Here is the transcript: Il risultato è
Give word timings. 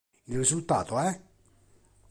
Il 0.27 0.35
risultato 0.39 0.95
è 0.97 1.21